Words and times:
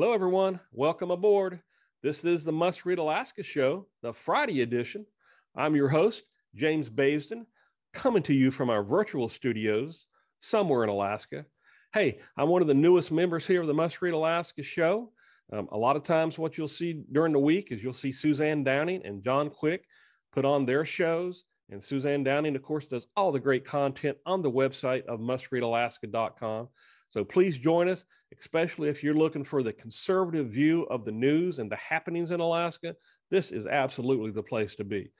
Hello, 0.00 0.12
everyone. 0.12 0.60
Welcome 0.70 1.10
aboard. 1.10 1.58
This 2.04 2.24
is 2.24 2.44
the 2.44 2.52
Must 2.52 2.86
Read 2.86 3.00
Alaska 3.00 3.42
Show, 3.42 3.88
the 4.00 4.12
Friday 4.12 4.62
edition. 4.62 5.04
I'm 5.56 5.74
your 5.74 5.88
host, 5.88 6.22
James 6.54 6.88
Baisden, 6.88 7.46
coming 7.92 8.22
to 8.22 8.32
you 8.32 8.52
from 8.52 8.70
our 8.70 8.84
virtual 8.84 9.28
studios 9.28 10.06
somewhere 10.38 10.84
in 10.84 10.88
Alaska. 10.88 11.46
Hey, 11.92 12.20
I'm 12.36 12.48
one 12.48 12.62
of 12.62 12.68
the 12.68 12.74
newest 12.74 13.10
members 13.10 13.44
here 13.44 13.60
of 13.60 13.66
the 13.66 13.74
Must 13.74 14.00
Read 14.00 14.14
Alaska 14.14 14.62
Show. 14.62 15.10
Um, 15.52 15.68
a 15.72 15.76
lot 15.76 15.96
of 15.96 16.04
times, 16.04 16.38
what 16.38 16.56
you'll 16.56 16.68
see 16.68 17.02
during 17.10 17.32
the 17.32 17.40
week 17.40 17.72
is 17.72 17.82
you'll 17.82 17.92
see 17.92 18.12
Suzanne 18.12 18.62
Downing 18.62 19.04
and 19.04 19.24
John 19.24 19.50
Quick 19.50 19.84
put 20.32 20.44
on 20.44 20.64
their 20.64 20.84
shows. 20.84 21.42
And 21.70 21.82
Suzanne 21.82 22.22
Downing, 22.22 22.54
of 22.54 22.62
course, 22.62 22.86
does 22.86 23.08
all 23.16 23.32
the 23.32 23.40
great 23.40 23.64
content 23.64 24.16
on 24.24 24.42
the 24.42 24.50
website 24.50 25.06
of 25.06 25.18
mustreadalaska.com. 25.18 26.68
So 27.10 27.24
please 27.24 27.56
join 27.56 27.88
us, 27.88 28.04
especially 28.38 28.88
if 28.88 29.02
you're 29.02 29.14
looking 29.14 29.44
for 29.44 29.62
the 29.62 29.72
conservative 29.72 30.48
view 30.48 30.82
of 30.84 31.04
the 31.04 31.12
news 31.12 31.58
and 31.58 31.70
the 31.70 31.76
happenings 31.76 32.30
in 32.30 32.40
Alaska. 32.40 32.94
This 33.30 33.50
is 33.50 33.66
absolutely 33.66 34.30
the 34.30 34.42
place 34.42 34.74
to 34.76 34.84
be. 34.84 35.10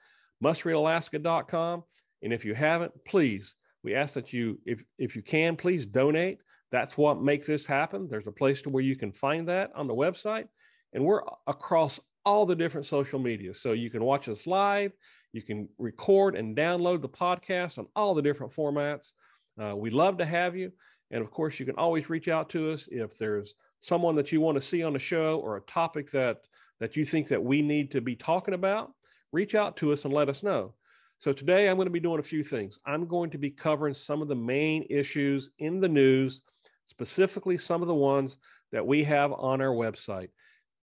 Mustreadalaska.com. 0.43 1.83
And 2.21 2.33
if 2.33 2.45
you 2.45 2.53
haven't, 2.53 2.93
please, 3.05 3.55
we 3.83 3.95
ask 3.95 4.13
that 4.13 4.33
you, 4.33 4.59
if, 4.65 4.83
if 4.97 5.15
you 5.15 5.21
can, 5.21 5.55
please 5.55 5.85
donate. 5.85 6.39
That's 6.71 6.97
what 6.97 7.21
makes 7.21 7.47
this 7.47 7.65
happen. 7.65 8.07
There's 8.09 8.27
a 8.27 8.31
place 8.31 8.61
to 8.63 8.69
where 8.69 8.83
you 8.83 8.95
can 8.95 9.11
find 9.11 9.47
that 9.49 9.71
on 9.75 9.87
the 9.87 9.95
website. 9.95 10.47
And 10.93 11.03
we're 11.03 11.21
across 11.47 11.99
all 12.25 12.45
the 12.45 12.55
different 12.55 12.85
social 12.85 13.19
media. 13.19 13.53
So 13.53 13.71
you 13.71 13.89
can 13.89 14.03
watch 14.03 14.27
us 14.27 14.45
live, 14.45 14.91
you 15.33 15.41
can 15.41 15.69
record 15.77 16.35
and 16.35 16.55
download 16.55 17.01
the 17.01 17.09
podcast 17.09 17.77
on 17.77 17.87
all 17.95 18.13
the 18.13 18.21
different 18.21 18.53
formats. 18.53 19.13
Uh, 19.59 19.75
we 19.75 19.89
love 19.89 20.17
to 20.17 20.25
have 20.25 20.55
you. 20.55 20.71
And 21.11 21.23
of 21.23 21.31
course, 21.31 21.59
you 21.59 21.65
can 21.65 21.75
always 21.75 22.09
reach 22.09 22.27
out 22.27 22.49
to 22.49 22.71
us 22.71 22.87
if 22.91 23.17
there's 23.17 23.55
someone 23.81 24.15
that 24.15 24.31
you 24.31 24.41
want 24.41 24.55
to 24.55 24.61
see 24.61 24.83
on 24.83 24.93
the 24.93 24.99
show 24.99 25.39
or 25.39 25.57
a 25.57 25.61
topic 25.61 26.11
that 26.11 26.41
that 26.79 26.95
you 26.95 27.03
think 27.03 27.27
that 27.27 27.43
we 27.43 27.61
need 27.61 27.91
to 27.91 28.01
be 28.01 28.15
talking 28.15 28.53
about. 28.53 28.91
Reach 29.31 29.53
out 29.53 29.77
to 29.77 29.91
us 29.91 30.05
and 30.05 30.13
let 30.13 30.29
us 30.29 30.43
know. 30.43 30.73
So 31.19 31.33
today 31.33 31.67
I'm 31.67 31.75
going 31.75 31.87
to 31.87 31.91
be 31.91 31.99
doing 31.99 32.19
a 32.19 32.23
few 32.23 32.43
things. 32.43 32.79
I'm 32.85 33.05
going 33.05 33.31
to 33.31 33.37
be 33.37 33.51
covering 33.51 33.93
some 33.93 34.21
of 34.21 34.29
the 34.29 34.35
main 34.35 34.87
issues 34.89 35.51
in 35.59 35.81
the 35.81 35.89
news, 35.89 36.41
specifically 36.87 37.57
some 37.57 37.81
of 37.81 37.89
the 37.89 37.93
ones 37.93 38.37
that 38.71 38.87
we 38.87 39.03
have 39.03 39.33
on 39.33 39.61
our 39.61 39.73
website, 39.73 40.29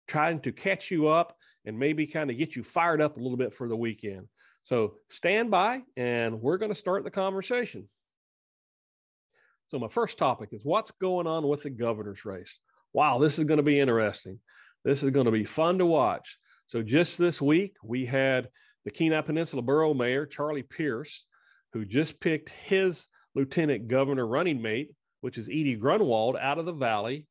trying 0.06 0.40
to 0.40 0.52
catch 0.52 0.90
you 0.90 1.08
up 1.08 1.36
and 1.64 1.78
maybe 1.78 2.06
kind 2.06 2.30
of 2.30 2.36
get 2.36 2.55
you 2.55 2.62
fired 2.62 3.00
up 3.00 3.16
a 3.16 3.20
little 3.20 3.38
bit 3.38 3.55
for 3.55 3.68
the 3.68 3.77
weekend. 3.77 4.28
So 4.64 4.96
stand 5.08 5.51
by 5.51 5.83
and 5.96 6.42
we're 6.42 6.58
going 6.58 6.72
to 6.72 6.78
start 6.78 7.05
the 7.05 7.11
conversation. 7.11 7.89
So, 9.68 9.78
my 9.78 9.88
first 9.88 10.16
topic 10.18 10.50
is 10.52 10.64
what's 10.64 10.92
going 10.92 11.27
on 11.27 11.46
with 11.48 11.64
the 11.64 11.70
governor's 11.70 12.24
race. 12.24 12.58
Wow, 12.92 13.18
this 13.18 13.38
is 13.38 13.44
going 13.44 13.58
to 13.58 13.64
be 13.64 13.80
interesting. 13.80 14.38
This 14.84 15.02
is 15.02 15.10
going 15.10 15.27
to 15.27 15.32
be 15.32 15.44
fun 15.44 15.78
to 15.78 15.86
watch. 15.86 16.38
So, 16.66 16.82
just 16.82 17.18
this 17.18 17.42
week, 17.42 17.74
we 17.82 18.06
had 18.06 18.48
the 18.84 18.90
Kenai 18.92 19.22
Peninsula 19.22 19.62
Borough 19.62 19.94
Mayor, 19.94 20.24
Charlie 20.24 20.62
Pierce, 20.62 21.24
who 21.72 21.84
just 21.84 22.20
picked 22.20 22.50
his 22.50 23.06
lieutenant 23.34 23.88
governor 23.88 24.27
running 24.27 24.62
mate, 24.62 24.90
which 25.20 25.36
is 25.36 25.48
Edie 25.48 25.74
Grunwald, 25.74 26.36
out 26.40 26.58
of 26.58 26.66
the 26.66 26.72
valley. 26.72 27.27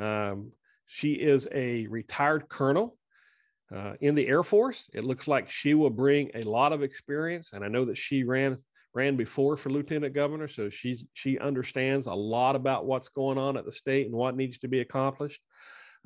Um, 0.00 0.52
she 0.86 1.14
is 1.14 1.48
a 1.52 1.88
retired 1.88 2.48
colonel 2.48 2.96
uh, 3.74 3.94
in 4.00 4.14
the 4.14 4.28
Air 4.28 4.44
Force. 4.44 4.88
It 4.94 5.04
looks 5.04 5.26
like 5.26 5.50
she 5.50 5.74
will 5.74 5.90
bring 5.90 6.30
a 6.34 6.42
lot 6.42 6.72
of 6.72 6.82
experience, 6.82 7.52
and 7.52 7.64
I 7.64 7.68
know 7.68 7.86
that 7.86 7.98
she 7.98 8.22
ran 8.22 8.58
ran 8.94 9.16
before 9.16 9.56
for 9.56 9.70
lieutenant 9.70 10.14
governor, 10.14 10.48
so 10.48 10.68
she's 10.68 11.04
she 11.14 11.38
understands 11.38 12.06
a 12.06 12.14
lot 12.14 12.56
about 12.56 12.86
what's 12.86 13.08
going 13.08 13.38
on 13.38 13.56
at 13.56 13.64
the 13.64 13.72
state 13.72 14.06
and 14.06 14.14
what 14.14 14.36
needs 14.36 14.58
to 14.58 14.68
be 14.68 14.80
accomplished. 14.80 15.40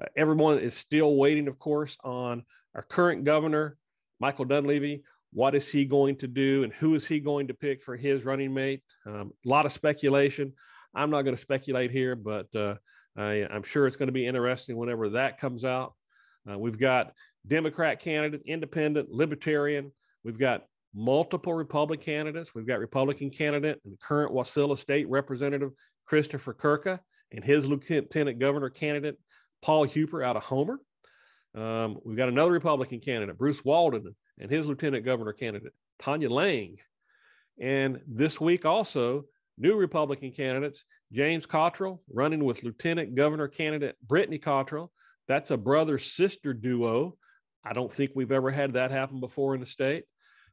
Uh, 0.01 0.07
everyone 0.17 0.59
is 0.59 0.77
still 0.77 1.17
waiting, 1.17 1.49
of 1.49 1.59
course, 1.59 1.97
on 2.05 2.45
our 2.75 2.83
current 2.83 3.25
governor, 3.25 3.77
Michael 4.21 4.45
Dunleavy. 4.45 5.03
What 5.33 5.55
is 5.55 5.71
he 5.71 5.85
going 5.85 6.17
to 6.19 6.29
do, 6.29 6.65
and 6.65 6.73
who 6.73 6.95
is 6.95 7.07
he 7.07 7.21
going 7.21 7.49
to 7.49 7.55
pick 7.55 7.83
for 7.83 7.97
his 7.97 8.25
running 8.25 8.55
mate? 8.55 8.83
Um, 9.05 9.33
a 9.45 9.49
lot 9.49 9.67
of 9.67 9.73
speculation. 9.73 10.53
I'm 10.95 11.11
not 11.11 11.23
going 11.23 11.37
to 11.37 11.43
speculate 11.43 11.91
here, 11.91 12.17
but 12.17 12.47
uh, 12.55 12.77
I, 13.17 13.47
am 13.51 13.63
sure 13.63 13.87
it's 13.87 13.97
going 13.97 14.09
to 14.09 14.13
be 14.13 14.27
interesting 14.27 14.77
whenever 14.77 15.11
that 15.11 15.39
comes 15.39 15.65
out. 15.65 15.95
Uh, 16.51 16.59
we've 16.59 16.79
got 16.79 17.13
Democrat 17.47 18.01
candidate, 18.01 18.43
independent, 18.47 19.11
libertarian. 19.11 19.93
We've 20.25 20.39
got 20.39 20.65
multiple 20.97 21.53
Republican 21.53 22.05
candidates. 22.05 22.55
We've 22.55 22.67
got 22.67 22.81
Republican 22.81 23.31
candidate 23.31 23.81
and 23.84 23.93
the 23.93 23.99
current 23.99 24.33
Wasilla 24.33 24.79
State 24.79 25.09
Representative 25.09 25.71
Christopher 26.07 26.55
Kurka 26.55 26.99
and 27.33 27.45
his 27.45 27.67
Lieutenant 27.67 28.39
Governor 28.39 28.71
candidate 28.71 29.19
Paul 29.61 29.87
Hueper 29.87 30.25
out 30.25 30.37
of 30.37 30.45
Homer. 30.45 30.81
Um, 31.55 31.99
we've 32.05 32.17
got 32.17 32.29
another 32.29 32.53
Republican 32.53 33.01
candidate, 33.01 33.37
Bruce 33.37 33.65
Walden, 33.65 34.15
and 34.39 34.51
his 34.51 34.67
Lieutenant 34.67 35.05
Governor 35.05 35.33
candidate, 35.33 35.73
Tanya 35.99 36.31
Lang. 36.31 36.77
And 37.61 38.01
this 38.06 38.41
week 38.41 38.65
also, 38.65 39.25
new 39.59 39.77
Republican 39.77 40.33
candidates, 40.33 40.85
James 41.12 41.47
Cottrell 41.47 42.03
running 42.12 42.45
with 42.45 42.62
Lieutenant 42.62 43.15
Governor 43.15 43.49
candidate 43.49 43.97
Brittany 44.06 44.39
Cottrell. 44.39 44.93
That's 45.29 45.51
a 45.51 45.56
brother 45.56 45.99
sister 45.99 46.55
duo. 46.55 47.17
I 47.65 47.73
don't 47.73 47.93
think 47.93 48.12
we've 48.15 48.33
ever 48.33 48.51
had 48.51 48.75
that 48.75 48.91
happen 48.91 49.21
before 49.21 49.55
in 49.55 49.61
the 49.61 49.67
state. 49.67 50.05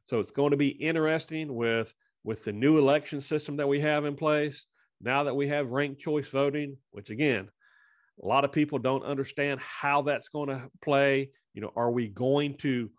So 0.06 0.20
it's 0.20 0.30
going 0.30 0.50
to 0.50 0.56
be 0.56 0.68
interesting 0.68 1.54
with 1.54 1.94
with 2.22 2.44
the 2.44 2.52
new 2.52 2.78
election 2.78 3.20
system 3.20 3.56
that 3.56 3.68
we 3.68 3.80
have 3.80 4.04
in 4.04 4.16
place. 4.16 4.66
Now 5.00 5.24
that 5.24 5.36
we 5.36 5.48
have 5.48 5.70
ranked 5.70 6.00
choice 6.00 6.28
voting, 6.28 6.76
which 6.90 7.10
again, 7.10 7.48
a 8.22 8.26
lot 8.26 8.44
of 8.44 8.52
people 8.52 8.78
don't 8.78 9.04
understand 9.04 9.60
how 9.60 10.02
that's 10.02 10.28
going 10.28 10.48
to 10.48 10.68
play. 10.82 11.30
You 11.52 11.62
know, 11.62 11.72
are 11.76 11.90
we 11.90 12.08
going 12.08 12.56
to 12.58 12.90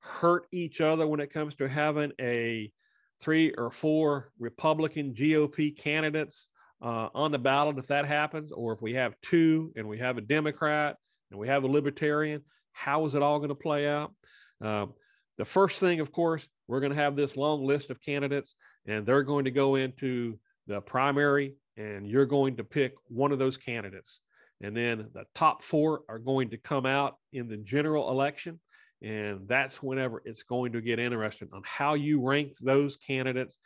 hurt 0.00 0.46
each 0.50 0.80
other 0.80 1.06
when 1.06 1.20
it 1.20 1.32
comes 1.32 1.54
to 1.56 1.68
having 1.68 2.12
a 2.20 2.72
three 3.20 3.52
or 3.56 3.70
four 3.70 4.32
Republican 4.38 5.14
GOP 5.14 5.76
candidates 5.76 6.48
uh, 6.82 7.08
on 7.14 7.30
the 7.30 7.38
ballot 7.38 7.78
if 7.78 7.86
that 7.88 8.06
happens, 8.06 8.50
or 8.50 8.72
if 8.72 8.80
we 8.80 8.94
have 8.94 9.14
two 9.22 9.72
and 9.76 9.86
we 9.86 9.98
have 9.98 10.16
a 10.16 10.22
Democrat 10.22 10.96
and 11.30 11.38
we 11.38 11.46
have 11.46 11.64
a 11.64 11.68
Libertarian, 11.68 12.42
how 12.72 13.04
is 13.04 13.14
it 13.14 13.22
all 13.22 13.38
going 13.38 13.50
to 13.50 13.54
play 13.54 13.86
out? 13.86 14.14
Um, 14.62 14.94
the 15.40 15.46
first 15.46 15.80
thing, 15.80 16.00
of 16.00 16.12
course, 16.12 16.46
we're 16.68 16.80
going 16.80 16.92
to 16.92 17.02
have 17.02 17.16
this 17.16 17.34
long 17.34 17.64
list 17.64 17.88
of 17.88 17.98
candidates, 18.02 18.54
and 18.86 19.06
they're 19.06 19.22
going 19.22 19.46
to 19.46 19.50
go 19.50 19.76
into 19.76 20.38
the 20.66 20.82
primary, 20.82 21.54
and 21.78 22.06
you're 22.06 22.26
going 22.26 22.58
to 22.58 22.62
pick 22.62 22.92
one 23.08 23.32
of 23.32 23.38
those 23.38 23.56
candidates. 23.56 24.20
And 24.60 24.76
then 24.76 25.08
the 25.14 25.24
top 25.34 25.64
four 25.64 26.02
are 26.10 26.18
going 26.18 26.50
to 26.50 26.58
come 26.58 26.84
out 26.84 27.16
in 27.32 27.48
the 27.48 27.56
general 27.56 28.10
election. 28.10 28.60
And 29.00 29.48
that's 29.48 29.82
whenever 29.82 30.20
it's 30.26 30.42
going 30.42 30.72
to 30.72 30.82
get 30.82 30.98
interesting 30.98 31.48
on 31.54 31.62
how 31.64 31.94
you 31.94 32.20
rank 32.20 32.52
those 32.60 32.98
candidates 32.98 33.56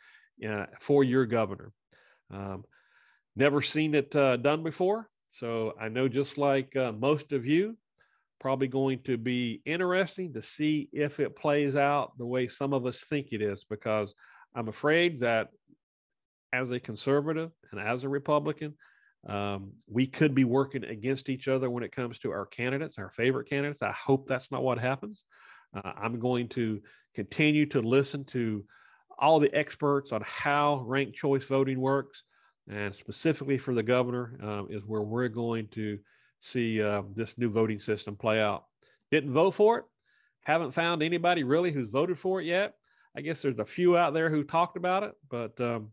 uh, 0.49 0.67
for 0.79 1.03
your 1.03 1.25
governor. 1.25 1.73
Um, 2.31 2.63
never 3.35 3.61
seen 3.61 3.95
it 3.95 4.15
uh, 4.15 4.37
done 4.37 4.63
before. 4.63 5.09
So 5.29 5.73
I 5.77 5.89
know 5.89 6.07
just 6.07 6.37
like 6.37 6.73
uh, 6.77 6.93
most 6.93 7.33
of 7.33 7.45
you, 7.45 7.75
probably 8.39 8.67
going 8.67 8.99
to 9.03 9.17
be 9.17 9.61
interesting 9.65 10.33
to 10.33 10.41
see 10.41 10.89
if 10.91 11.19
it 11.19 11.35
plays 11.35 11.75
out 11.75 12.17
the 12.17 12.25
way 12.25 12.47
some 12.47 12.73
of 12.73 12.85
us 12.85 12.99
think 12.99 13.27
it 13.31 13.41
is, 13.41 13.65
because 13.69 14.13
I'm 14.55 14.67
afraid 14.67 15.21
that 15.21 15.49
as 16.53 16.71
a 16.71 16.79
conservative 16.79 17.51
and 17.71 17.81
as 17.81 18.03
a 18.03 18.09
Republican, 18.09 18.75
um, 19.27 19.71
we 19.87 20.05
could 20.07 20.35
be 20.35 20.43
working 20.43 20.83
against 20.83 21.29
each 21.29 21.47
other 21.47 21.69
when 21.69 21.83
it 21.83 21.91
comes 21.91 22.19
to 22.19 22.31
our 22.31 22.45
candidates, 22.45 22.97
our 22.97 23.09
favorite 23.09 23.49
candidates. 23.49 23.81
I 23.81 23.91
hope 23.91 24.27
that's 24.27 24.51
not 24.51 24.63
what 24.63 24.77
happens. 24.77 25.23
Uh, 25.75 25.91
I'm 25.97 26.19
going 26.19 26.47
to 26.49 26.81
continue 27.15 27.65
to 27.67 27.81
listen 27.81 28.23
to 28.25 28.63
all 29.17 29.39
the 29.39 29.53
experts 29.53 30.11
on 30.11 30.21
how 30.25 30.83
ranked 30.85 31.15
choice 31.15 31.45
voting 31.45 31.79
works, 31.79 32.23
and 32.69 32.93
specifically 32.93 33.57
for 33.57 33.73
the 33.73 33.83
governor 33.83 34.37
um, 34.43 34.67
is 34.69 34.83
where 34.85 35.01
we're 35.01 35.27
going 35.27 35.67
to 35.69 35.97
see 36.39 36.81
uh, 36.81 37.03
this 37.13 37.37
new 37.37 37.49
voting 37.49 37.79
system 37.79 38.15
play 38.15 38.41
out. 38.41 38.65
Didn't 39.11 39.33
vote 39.33 39.51
for 39.51 39.79
it. 39.79 39.85
Haven't 40.43 40.73
found 40.73 41.01
anybody 41.01 41.43
really 41.43 41.71
who's 41.71 41.87
voted 41.87 42.19
for 42.19 42.41
it 42.41 42.45
yet. 42.45 42.75
I 43.17 43.21
guess 43.21 43.41
there's 43.41 43.59
a 43.59 43.65
few 43.65 43.97
out 43.97 44.13
there 44.13 44.29
who 44.29 44.43
talked 44.43 44.77
about 44.77 45.03
it, 45.03 45.13
but 45.29 45.59
um, 45.61 45.91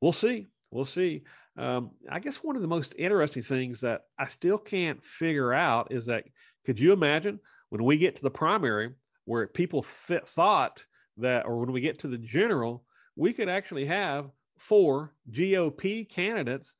we'll 0.00 0.12
see. 0.12 0.46
We'll 0.70 0.84
see. 0.84 1.22
Um, 1.56 1.90
I 2.08 2.20
guess 2.20 2.36
one 2.36 2.56
of 2.56 2.62
the 2.62 2.68
most 2.68 2.94
interesting 2.96 3.42
things 3.42 3.80
that 3.80 4.02
I 4.18 4.28
still 4.28 4.56
can't 4.56 5.04
figure 5.04 5.52
out 5.52 5.92
is 5.92 6.06
that 6.06 6.24
could 6.64 6.78
you 6.78 6.92
imagine 6.92 7.40
when 7.70 7.84
we 7.84 7.98
get 7.98 8.16
to 8.16 8.22
the 8.22 8.30
primary 8.30 8.90
where 9.24 9.46
people 9.46 9.82
thought 9.82 10.84
that, 11.18 11.46
or 11.46 11.58
when 11.58 11.72
we 11.72 11.80
get 11.80 11.98
to 12.00 12.08
the 12.08 12.18
general, 12.18 12.84
we 13.16 13.32
could 13.32 13.48
actually 13.48 13.86
have 13.86 14.30
four 14.58 15.14
GOP 15.30 16.08
candidates 16.08 16.74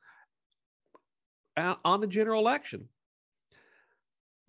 on 1.57 2.01
the 2.01 2.07
general 2.07 2.41
election. 2.41 2.89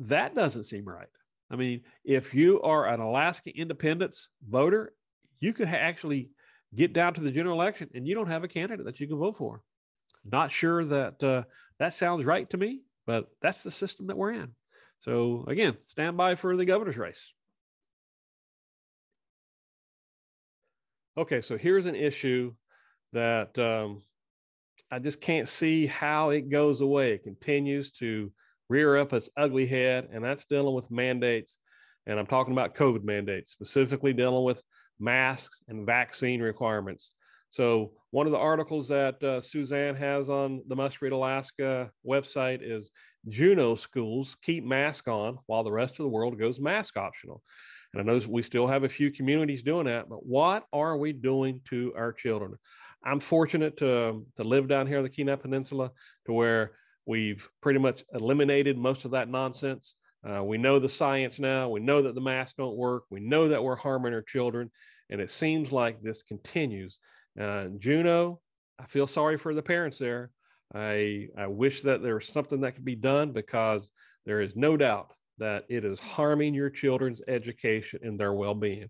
That 0.02 0.34
doesn't 0.34 0.64
seem 0.64 0.86
right. 0.86 1.08
I 1.52 1.56
mean, 1.56 1.82
if 2.04 2.34
you 2.34 2.62
are 2.62 2.88
an 2.88 3.00
Alaska 3.00 3.56
independence 3.56 4.30
voter, 4.48 4.94
you 5.40 5.54
could 5.54 5.68
ha- 5.68 5.76
actually 5.76 6.32
get 6.74 6.94
down 6.94 7.14
to 7.14 7.22
the 7.22 7.32
general 7.32 7.60
election 7.60 7.90
and 7.94 8.08
you 8.08 8.16
don't 8.16 8.30
have 8.30 8.44
a 8.44 8.48
candidate 8.48 8.86
that 8.86 9.00
you 9.00 9.08
can 9.08 9.20
vote 9.20 9.38
for. 9.38 9.62
Not 10.24 10.52
sure 10.52 10.84
that 10.86 11.24
uh, 11.24 11.44
that 11.78 11.94
sounds 11.94 12.26
right 12.26 12.50
to 12.50 12.58
me, 12.58 12.82
but 13.06 13.28
that's 13.42 13.62
the 13.62 13.72
system 13.72 14.08
that 14.08 14.18
we're 14.18 14.32
in. 14.32 14.50
So 15.00 15.46
again, 15.48 15.78
stand 15.82 16.18
by 16.18 16.36
for 16.36 16.56
the 16.58 16.66
governor's 16.66 16.98
race. 16.98 17.34
Okay, 21.18 21.42
so 21.42 21.58
here's 21.58 21.86
an 21.86 21.96
issue 21.96 22.54
that 23.14 23.58
um, 23.60 24.02
I 24.90 24.98
just 25.00 25.22
can't 25.22 25.50
see 25.50 25.86
how 25.86 26.30
it 26.32 26.50
goes 26.50 26.82
away. 26.82 27.14
It 27.14 27.24
continues 27.24 27.92
to 27.94 28.32
rear 28.72 28.98
up 28.98 29.12
its 29.12 29.30
ugly 29.36 29.68
head, 29.68 30.08
and 30.14 30.24
that's 30.24 30.46
dealing 30.46 30.74
with 30.74 30.90
mandates. 30.90 31.58
And 32.08 32.18
I'm 32.18 32.26
talking 32.26 32.54
about 32.54 32.74
COVID 32.74 33.04
mandates, 33.04 33.52
specifically 33.52 34.14
dealing 34.14 34.46
with 34.46 34.64
masks 35.00 35.62
and 35.68 35.86
vaccine 35.86 36.42
requirements. 36.42 37.14
So, 37.50 37.92
one 38.12 38.28
of 38.28 38.32
the 38.32 38.38
articles 38.38 38.88
that 38.88 39.22
uh, 39.22 39.42
Suzanne 39.42 39.96
has 39.96 40.30
on 40.30 40.62
the 40.68 40.76
Must 40.76 41.02
Read 41.02 41.12
Alaska 41.12 41.92
website 42.08 42.60
is 42.62 42.92
Juneau 43.28 43.76
schools 43.76 44.38
keep 44.42 44.64
mask 44.64 45.08
on 45.08 45.38
while 45.48 45.64
the 45.64 45.72
rest 45.72 46.00
of 46.00 46.04
the 46.04 46.10
world 46.10 46.40
goes 46.40 46.60
mask 46.60 46.96
optional. 46.98 47.44
And 47.94 48.02
I 48.02 48.06
know 48.06 48.22
we 48.28 48.42
still 48.42 48.68
have 48.68 48.86
a 48.86 48.90
few 48.90 49.12
communities 49.12 49.64
doing 49.64 49.86
that, 49.88 50.08
but 50.08 50.26
what 50.26 50.64
are 50.72 50.96
we 50.98 51.12
doing 51.12 51.60
to 51.70 51.94
our 51.98 52.14
children? 52.14 52.56
I'm 53.04 53.20
fortunate 53.20 53.78
to, 53.78 54.26
to 54.38 54.44
live 54.44 54.68
down 54.70 54.88
here 54.88 54.98
in 54.98 55.04
the 55.04 55.10
Kenai 55.10 55.36
Peninsula 55.36 55.92
to 56.26 56.34
where 56.34 56.72
we've 57.06 57.48
pretty 57.62 57.80
much 57.80 58.04
eliminated 58.14 58.78
most 58.78 59.06
of 59.06 59.12
that 59.12 59.30
nonsense. 59.30 59.96
Uh, 60.28 60.44
we 60.44 60.58
know 60.58 60.80
the 60.80 60.90
science 60.90 61.40
now. 61.40 61.70
We 61.70 61.80
know 61.80 62.04
that 62.04 62.16
the 62.16 62.22
masks 62.22 62.56
don't 62.58 62.78
work. 62.78 63.04
We 63.10 63.20
know 63.20 63.48
that 63.48 63.64
we're 63.64 63.76
harming 63.76 64.14
our 64.14 64.22
children. 64.22 64.70
And 65.10 65.20
it 65.20 65.32
seems 65.32 65.72
like 65.72 66.02
this 66.02 66.22
continues. 66.22 67.00
Uh, 67.40 67.66
Juneau, 67.80 68.40
I 68.80 68.86
feel 68.86 69.08
sorry 69.08 69.38
for 69.38 69.54
the 69.54 69.62
parents 69.64 69.98
there. 69.98 70.30
I, 70.74 71.28
I 71.38 71.48
wish 71.48 71.82
that 71.82 72.02
there 72.02 72.16
was 72.16 72.28
something 72.28 72.62
that 72.62 72.76
could 72.76 72.86
be 72.86 72.96
done 72.96 73.32
because 73.32 73.92
there 74.26 74.42
is 74.42 74.56
no 74.56 74.78
doubt 74.78 75.12
that 75.40 75.66
it 75.70 75.84
is 75.84 76.00
harming 76.00 76.54
your 76.54 76.70
children's 76.70 77.22
education 77.28 78.00
and 78.04 78.20
their 78.20 78.34
well-being. 78.34 78.88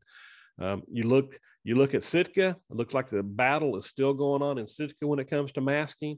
Um, 0.59 0.83
you 0.91 1.03
look 1.03 1.39
you 1.63 1.75
look 1.75 1.93
at 1.93 2.03
Sitka. 2.03 2.57
It 2.71 2.75
looks 2.75 2.93
like 2.93 3.09
the 3.09 3.23
battle 3.23 3.77
is 3.77 3.85
still 3.85 4.13
going 4.13 4.41
on 4.41 4.57
in 4.57 4.65
Sitka 4.65 5.05
when 5.05 5.19
it 5.19 5.29
comes 5.29 5.51
to 5.53 5.61
masking. 5.61 6.17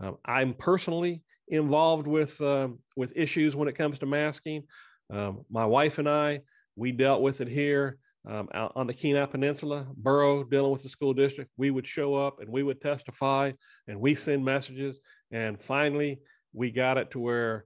Um, 0.00 0.18
I'm 0.24 0.54
personally 0.54 1.22
involved 1.48 2.06
with 2.06 2.40
um, 2.40 2.78
with 2.96 3.12
issues 3.16 3.56
when 3.56 3.68
it 3.68 3.76
comes 3.76 3.98
to 4.00 4.06
masking. 4.06 4.64
Um, 5.10 5.44
my 5.50 5.66
wife 5.66 5.98
and 5.98 6.08
I 6.08 6.40
we 6.76 6.92
dealt 6.92 7.22
with 7.22 7.40
it 7.40 7.48
here 7.48 7.98
um, 8.26 8.48
out 8.54 8.72
on 8.76 8.86
the 8.86 8.94
Kenai 8.94 9.26
Peninsula, 9.26 9.86
borough 9.96 10.44
dealing 10.44 10.72
with 10.72 10.82
the 10.82 10.88
school 10.88 11.12
district, 11.12 11.50
we 11.56 11.70
would 11.70 11.86
show 11.86 12.14
up 12.14 12.40
and 12.40 12.48
we 12.48 12.62
would 12.62 12.80
testify 12.80 13.52
and 13.88 14.00
we 14.00 14.14
send 14.14 14.44
messages. 14.44 15.00
And 15.32 15.60
finally, 15.60 16.20
we 16.52 16.70
got 16.70 16.98
it 16.98 17.10
to 17.12 17.18
where 17.18 17.64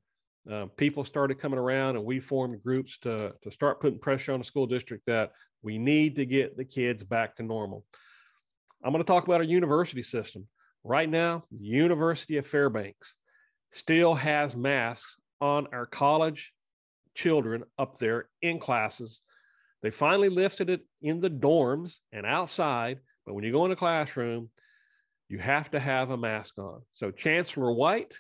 uh, 0.51 0.67
people 0.77 1.05
started 1.05 1.39
coming 1.41 1.59
around 1.59 1.97
and 1.97 2.05
we 2.05 2.21
formed 2.21 2.63
groups 2.63 2.99
to, 3.03 3.35
to 3.43 3.51
start 3.51 3.81
putting 3.81 3.99
pressure 3.99 4.33
on 4.33 4.39
the 4.39 4.45
school 4.45 4.67
district 4.67 5.05
that 5.07 5.33
we 5.63 5.77
need 5.77 6.17
to 6.17 6.25
get 6.25 6.57
the 6.57 6.65
kids 6.65 7.03
back 7.03 7.37
to 7.37 7.43
normal. 7.43 7.85
I'm 8.83 8.93
going 8.93 9.05
to 9.05 9.07
talk 9.07 9.25
about 9.25 9.41
our 9.41 9.43
university 9.43 10.03
system. 10.03 10.47
Right 10.85 11.09
now, 11.09 11.45
the 11.51 11.65
University 11.65 12.37
of 12.37 12.47
Fairbanks 12.47 13.17
still 13.77 14.15
has 14.15 14.57
masks 14.57 15.17
on 15.41 15.67
our 15.73 15.87
college 15.87 16.53
children 17.15 17.65
up 17.79 17.99
there 17.99 18.29
in 18.43 18.59
classes 18.59 19.23
they 19.87 19.91
finally 19.93 20.29
lifted 20.29 20.71
it 20.71 20.81
in 21.01 21.21
the 21.21 21.31
dorms 21.31 21.99
and 22.13 22.27
outside, 22.27 22.99
but 23.25 23.35
when 23.35 23.45
you 23.45 23.53
go 23.53 23.65
in 23.67 23.71
a 23.71 23.77
classroom, 23.77 24.51
you 25.29 25.39
have 25.39 25.71
to 25.71 25.79
have 25.79 26.11
a 26.11 26.17
mask 26.17 26.59
on. 26.59 26.83
So 26.95 27.11
Chancellor 27.11 27.73
White, 27.73 28.13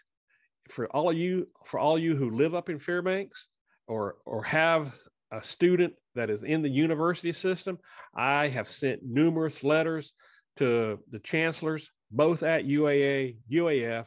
for 0.70 0.86
all 0.94 1.10
of 1.10 1.16
you, 1.16 1.48
for 1.64 1.80
all 1.80 1.98
you 1.98 2.14
who 2.14 2.30
live 2.30 2.54
up 2.54 2.68
in 2.68 2.78
Fairbanks 2.78 3.48
or 3.88 4.16
or 4.24 4.44
have 4.44 4.94
a 5.32 5.42
student 5.42 5.94
that 6.14 6.30
is 6.30 6.44
in 6.44 6.62
the 6.62 6.68
university 6.68 7.32
system, 7.32 7.78
I 8.14 8.48
have 8.48 8.68
sent 8.68 9.04
numerous 9.04 9.64
letters 9.64 10.12
to 10.58 11.00
the 11.10 11.18
chancellors, 11.18 11.90
both 12.12 12.42
at 12.42 12.64
UAA, 12.64 13.38
UAF, 13.52 14.06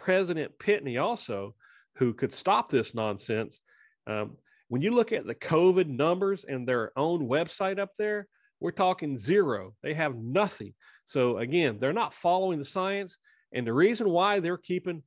President 0.00 0.58
Pitney 0.58 1.00
also, 1.00 1.54
who 1.96 2.14
could 2.14 2.32
stop 2.32 2.70
this 2.70 2.94
nonsense. 2.94 3.60
Um, 4.06 4.36
when 4.68 4.82
you 4.82 4.92
look 4.92 5.12
at 5.12 5.26
the 5.26 5.34
COVID 5.34 5.88
numbers 5.88 6.44
and 6.48 6.66
their 6.66 6.92
own 6.96 7.28
website 7.28 7.78
up 7.78 7.90
there, 7.98 8.26
we're 8.60 8.70
talking 8.70 9.16
zero. 9.16 9.74
They 9.82 9.94
have 9.94 10.16
nothing. 10.16 10.74
So 11.06 11.38
again, 11.38 11.78
they're 11.78 11.92
not 11.92 12.14
following 12.14 12.58
the 12.58 12.64
science. 12.64 13.18
And 13.52 13.66
the 13.66 13.72
reason 13.72 14.08
why 14.08 14.40
they're 14.40 14.56
keeping 14.56 15.02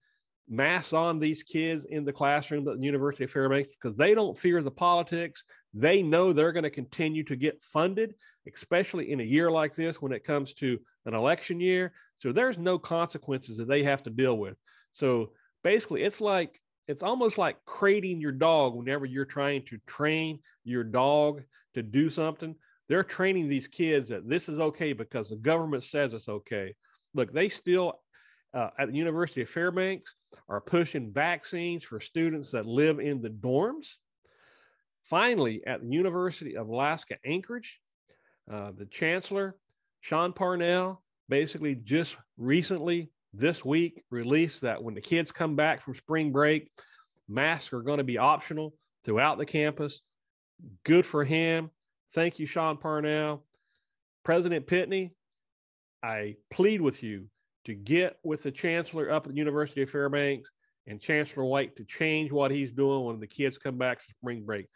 masks 0.49 0.93
on 0.93 1.19
these 1.19 1.43
kids 1.43 1.85
in 1.85 2.03
the 2.03 2.13
classroom 2.13 2.67
at 2.67 2.77
the 2.77 2.85
University 2.85 3.23
of 3.23 3.31
Fairbanks 3.31 3.69
because 3.81 3.95
they 3.95 4.13
don't 4.13 4.37
fear 4.37 4.61
the 4.61 4.71
politics. 4.71 5.43
They 5.73 6.03
know 6.03 6.33
they're 6.33 6.51
going 6.51 6.63
to 6.63 6.69
continue 6.69 7.23
to 7.23 7.35
get 7.35 7.63
funded, 7.63 8.15
especially 8.53 9.11
in 9.11 9.21
a 9.21 9.23
year 9.23 9.49
like 9.49 9.75
this 9.75 10.01
when 10.01 10.11
it 10.11 10.25
comes 10.25 10.53
to 10.55 10.77
an 11.05 11.13
election 11.13 11.59
year. 11.59 11.93
So 12.19 12.31
there's 12.31 12.57
no 12.57 12.77
consequences 12.77 13.57
that 13.57 13.67
they 13.67 13.83
have 13.83 14.03
to 14.03 14.09
deal 14.09 14.37
with. 14.37 14.55
So 14.93 15.31
basically, 15.63 16.03
it's 16.03 16.21
like 16.21 16.59
it's 16.87 17.03
almost 17.03 17.37
like 17.37 17.57
crating 17.65 18.19
your 18.19 18.31
dog 18.31 18.75
whenever 18.75 19.05
you're 19.05 19.25
trying 19.25 19.63
to 19.65 19.77
train 19.87 20.39
your 20.63 20.83
dog 20.83 21.43
to 21.73 21.83
do 21.83 22.09
something. 22.09 22.55
They're 22.89 23.03
training 23.03 23.47
these 23.47 23.67
kids 23.67 24.09
that 24.09 24.27
this 24.27 24.49
is 24.49 24.59
okay 24.59 24.93
because 24.93 25.29
the 25.29 25.37
government 25.37 25.83
says 25.83 26.13
it's 26.13 26.27
okay. 26.27 26.75
Look, 27.13 27.31
they 27.31 27.49
still 27.49 27.99
uh, 28.53 28.69
at 28.77 28.89
the 28.89 28.95
University 28.95 29.41
of 29.41 29.49
Fairbanks 29.49 30.13
are 30.49 30.61
pushing 30.61 31.11
vaccines 31.11 31.83
for 31.83 31.99
students 31.99 32.51
that 32.51 32.65
live 32.65 32.99
in 32.99 33.21
the 33.21 33.29
dorms. 33.29 33.93
Finally, 35.03 35.65
at 35.65 35.81
the 35.81 35.89
University 35.89 36.55
of 36.55 36.67
Alaska 36.67 37.15
Anchorage, 37.25 37.79
uh, 38.51 38.71
the 38.77 38.85
chancellor, 38.85 39.55
Sean 40.01 40.33
Parnell, 40.33 41.01
basically 41.29 41.75
just 41.75 42.15
recently 42.37 43.09
this 43.33 43.65
week 43.65 44.03
released 44.09 44.61
that 44.61 44.83
when 44.83 44.93
the 44.93 45.01
kids 45.01 45.31
come 45.31 45.55
back 45.55 45.81
from 45.81 45.95
spring 45.95 46.31
break, 46.31 46.69
masks 47.27 47.73
are 47.73 47.81
going 47.81 47.97
to 47.97 48.03
be 48.03 48.17
optional 48.17 48.73
throughout 49.03 49.37
the 49.37 49.45
campus. 49.45 50.01
Good 50.83 51.05
for 51.05 51.23
him. 51.23 51.71
Thank 52.13 52.39
you, 52.39 52.45
Sean 52.45 52.77
Parnell. 52.77 53.43
President 54.23 54.67
Pitney, 54.67 55.11
I 56.03 56.35
plead 56.51 56.79
with 56.79 57.01
you 57.01 57.27
to 57.65 57.73
get 57.73 58.17
with 58.23 58.43
the 58.43 58.51
chancellor 58.51 59.11
up 59.11 59.25
at 59.25 59.31
the 59.31 59.37
University 59.37 59.81
of 59.81 59.89
Fairbanks 59.89 60.51
and 60.85 61.01
Chancellor 61.01 61.45
White 61.45 61.75
to 61.77 61.85
change 61.85 62.31
what 62.31 62.51
he's 62.51 62.71
doing 62.71 63.05
when 63.05 63.19
the 63.19 63.27
kids 63.27 63.57
come 63.57 63.77
back 63.77 64.01
from 64.01 64.13
spring 64.19 64.43
break. 64.45 64.67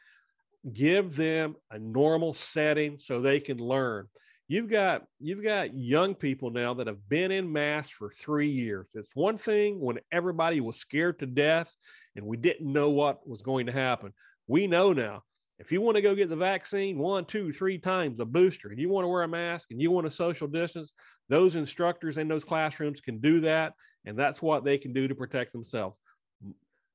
Give 0.74 1.16
them 1.16 1.56
a 1.70 1.78
normal 1.78 2.34
setting 2.34 2.98
so 3.00 3.22
they 3.22 3.40
can 3.40 3.58
learn 3.58 4.08
you've 4.48 4.70
got 4.70 5.04
you've 5.20 5.44
got 5.44 5.76
young 5.76 6.16
people 6.16 6.50
now 6.50 6.74
that 6.76 6.88
have 6.88 7.08
been 7.10 7.32
in 7.32 7.52
mass 7.52 7.90
for 7.90 8.10
three 8.10 8.50
years. 8.50 8.88
It's 8.94 9.10
one 9.14 9.38
thing 9.38 9.80
when 9.80 10.00
everybody 10.12 10.62
was 10.62 10.78
scared 10.78 11.20
to 11.20 11.26
death 11.26 11.76
and 12.16 12.26
we 12.26 12.38
didn't 12.38 12.72
know 12.72 12.90
what 12.90 13.28
was 13.28 13.42
going 13.42 13.66
to 13.66 13.72
happen. 13.72 14.14
We 14.48 14.68
know 14.68 14.94
now 14.94 15.24
if 15.60 15.72
you 15.72 15.82
want 15.82 15.96
to 15.96 16.02
go 16.02 16.16
get 16.16 16.30
the 16.30 16.36
vaccine 16.36 16.98
one 16.98 17.26
two 17.26 17.52
three 17.52 17.78
times 17.78 18.20
a 18.20 18.26
booster 18.26 18.70
and 18.70 18.80
you 18.80 18.90
want 18.90 19.04
to 19.04 19.10
wear 19.10 19.24
a 19.24 19.28
mask 19.28 19.72
and 19.72 19.82
you 19.82 19.92
want 19.92 20.08
to 20.08 20.12
social 20.12 20.48
distance 20.48 20.94
those 21.30 21.56
instructors 21.56 22.18
in 22.18 22.28
those 22.28 22.46
classrooms 22.46 23.02
can 23.02 23.20
do 23.20 23.42
that 23.42 23.74
and 24.06 24.18
that's 24.18 24.42
what 24.42 24.64
they 24.64 24.78
can 24.78 24.94
do 24.94 25.08
to 25.08 25.16
protect 25.16 25.52
themselves. 25.52 25.98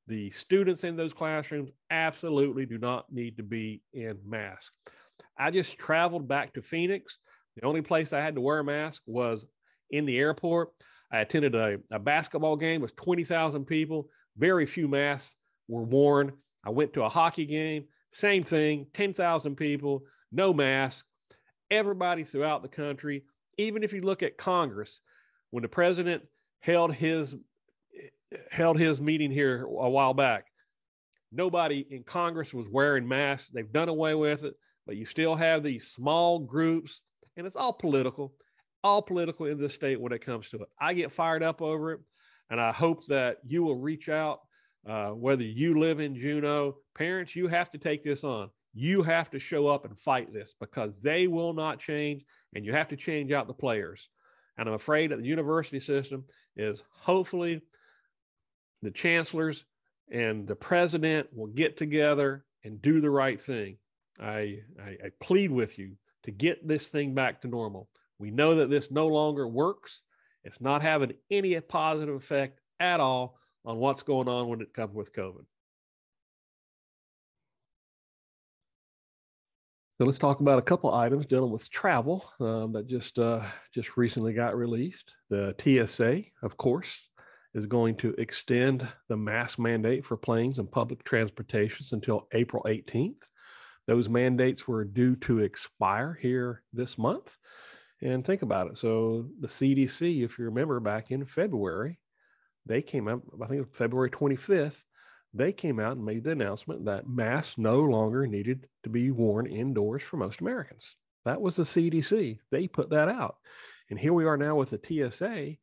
The 0.09 0.30
students 0.30 0.85
in 0.85 0.97
those 0.97 1.12
classrooms 1.12 1.71
absolutely 1.90 2.66
do 2.66 2.78
not 2.78 3.12
need 3.12 3.37
to 3.37 3.42
be 3.42 3.82
in 3.92 4.18
masks 4.26 4.71
i 5.38 5.50
just 5.50 5.78
traveled 5.78 6.26
back 6.26 6.52
to 6.54 6.62
phoenix 6.62 7.18
the 7.56 7.66
only 7.66 7.82
place 7.82 8.12
I 8.12 8.21
had 8.21 8.35
to 8.35 8.40
wear 8.40 8.61
a 8.61 8.64
mask 8.64 9.02
was 9.06 9.44
in 9.90 10.06
the 10.06 10.18
airport. 10.18 10.71
I 11.11 11.21
attended 11.21 11.54
a, 11.54 11.78
a 11.90 11.99
basketball 11.99 12.56
game 12.56 12.80
with 12.80 12.97
20,000 12.97 13.66
people. 13.66 14.09
Very 14.37 14.66
few 14.66 14.88
masks 14.88 15.35
were 15.68 15.82
worn. 15.82 16.32
I 16.64 16.71
went 16.71 16.94
to 16.94 17.02
a 17.02 17.09
hockey 17.09 17.44
game, 17.44 17.85
same 18.12 18.44
thing, 18.44 18.87
10,000 18.94 19.56
people, 19.56 20.04
no 20.30 20.52
mask. 20.52 21.06
Everybody 21.71 22.25
throughout 22.25 22.62
the 22.62 22.68
country, 22.68 23.25
even 23.59 23.82
if 23.82 23.92
you 23.92 24.02
look 24.02 24.23
at 24.23 24.38
Congress, 24.38 25.00
when 25.50 25.62
the 25.62 25.68
president 25.68 26.23
held 26.61 26.94
his 26.94 27.35
held 28.50 28.78
his 28.78 29.00
meeting 29.00 29.30
here 29.30 29.64
a 29.64 29.90
while 29.90 30.14
back, 30.14 30.47
nobody 31.30 31.87
in 31.90 32.02
Congress 32.02 32.54
was 32.54 32.66
wearing 32.71 33.06
masks. 33.06 33.50
They've 33.52 33.71
done 33.71 33.88
away 33.88 34.14
with 34.14 34.44
it, 34.44 34.54
but 34.87 34.97
you 34.97 35.04
still 35.04 35.35
have 35.35 35.62
these 35.62 35.88
small 35.88 36.38
groups, 36.38 37.00
and 37.36 37.46
it's 37.46 37.56
all 37.56 37.72
political, 37.72 38.34
all 38.84 39.02
political 39.02 39.46
in 39.46 39.58
this 39.58 39.74
state 39.74 40.00
when 40.00 40.12
it 40.12 40.24
comes 40.24 40.48
to 40.50 40.56
it. 40.58 40.68
I 40.80 40.94
get 40.94 41.12
fired 41.12 41.42
up 41.42 41.62
over 41.62 41.92
it, 41.92 42.00
and 42.50 42.60
I 42.60 42.72
hope 42.72 43.06
that 43.06 43.38
you 43.46 43.62
will 43.62 43.76
reach 43.76 44.08
out. 44.08 44.40
Uh, 44.88 45.10
whether 45.10 45.44
you 45.44 45.78
live 45.78 46.00
in 46.00 46.16
Juneau, 46.16 46.76
parents, 46.96 47.36
you 47.36 47.46
have 47.46 47.70
to 47.70 47.78
take 47.78 48.02
this 48.02 48.24
on. 48.24 48.50
You 48.74 49.02
have 49.02 49.30
to 49.30 49.38
show 49.38 49.68
up 49.68 49.84
and 49.84 49.98
fight 49.98 50.32
this 50.32 50.54
because 50.58 50.92
they 51.02 51.28
will 51.28 51.52
not 51.52 51.78
change, 51.78 52.24
and 52.54 52.64
you 52.64 52.72
have 52.72 52.88
to 52.88 52.96
change 52.96 53.30
out 53.30 53.46
the 53.46 53.54
players. 53.54 54.08
And 54.58 54.68
I'm 54.68 54.74
afraid 54.74 55.12
that 55.12 55.18
the 55.18 55.26
university 55.26 55.78
system 55.80 56.24
is 56.56 56.82
hopefully 56.90 57.62
the 58.82 58.90
chancellors 58.90 59.64
and 60.10 60.46
the 60.46 60.56
president 60.56 61.28
will 61.32 61.46
get 61.46 61.76
together 61.76 62.44
and 62.64 62.82
do 62.82 63.00
the 63.00 63.10
right 63.10 63.40
thing. 63.40 63.78
I, 64.20 64.58
I, 64.78 64.96
I, 65.04 65.10
plead 65.20 65.50
with 65.50 65.78
you 65.78 65.96
to 66.25 66.31
get 66.31 66.67
this 66.67 66.88
thing 66.88 67.14
back 67.14 67.41
to 67.43 67.49
normal. 67.49 67.88
We 68.19 68.31
know 68.31 68.57
that 68.57 68.71
this 68.71 68.91
no 68.91 69.09
longer 69.09 69.47
works. 69.49 70.00
It's 70.45 70.61
not 70.61 70.83
having 70.83 71.12
any 71.31 71.61
positive 71.61 72.14
effect 72.14 72.61
at 72.81 73.00
all 73.00 73.38
on 73.64 73.79
what's 73.79 74.02
going 74.02 74.29
on 74.29 74.49
when 74.49 74.61
it 74.61 74.75
comes 74.75 74.95
with 74.95 75.12
COVID. 75.12 75.45
So 79.99 80.07
let's 80.07 80.19
talk 80.19 80.41
about 80.41 80.59
a 80.59 80.62
couple 80.62 80.93
items 80.93 81.26
dealing 81.26 81.52
with 81.52 81.71
travel 81.71 82.25
um, 82.41 82.73
that 82.73 82.88
just 82.88 83.21
uh, 83.21 83.45
just 83.73 83.97
recently 83.97 84.33
got 84.33 84.57
released. 84.57 85.12
The 85.31 85.55
TSA, 85.61 86.23
of 86.43 86.57
course, 86.57 87.09
is 87.55 87.67
going 87.67 87.97
to 87.99 88.14
extend 88.19 88.87
the 89.09 89.17
mask 89.17 89.59
mandate 89.59 90.05
for 90.05 90.17
planes 90.17 90.59
and 90.59 90.71
public 90.71 91.05
transportations 91.05 91.93
until 91.93 92.26
April 92.33 92.64
18th. 92.67 93.29
Those 93.92 94.08
mandates 94.08 94.66
were 94.66 94.87
due 94.87 95.16
to 95.16 95.40
expire 95.40 96.18
here 96.22 96.62
this 96.72 96.96
month. 96.96 97.37
And 98.00 98.25
think 98.25 98.40
about 98.40 98.68
it. 98.68 98.78
So 98.78 99.26
the 99.38 99.49
CDC, 99.49 100.25
if 100.25 100.38
you 100.38 100.46
remember 100.46 100.80
back 100.80 101.11
in 101.11 101.26
February, 101.26 101.99
they 102.64 102.80
came 102.80 103.06
out, 103.06 103.20
I 103.42 103.49
think 103.49 103.75
February 103.75 104.08
25th, 104.08 104.82
they 105.34 105.52
came 105.52 105.78
out 105.78 105.99
and 105.99 106.06
made 106.06 106.25
the 106.25 106.30
announcement 106.30 106.87
that 106.87 107.06
masks 107.06 107.58
no 107.58 107.80
longer 107.80 108.26
needed 108.26 108.66
to 108.84 108.88
be 108.88 109.11
worn 109.11 109.46
indoors 109.46 110.02
for 110.02 110.16
most 110.16 110.40
Americans. 110.40 110.96
That 111.26 111.42
was 111.42 111.56
the 111.56 111.64
CDC. 111.64 112.38
They 112.50 112.68
put 112.68 112.88
that 112.88 113.11
out. 113.11 113.37
And 113.90 113.99
here 113.99 114.14
we 114.14 114.25
are 114.25 114.38
now 114.38 114.54
with 114.54 114.70
the 114.70 115.11
TSA, 115.11 115.56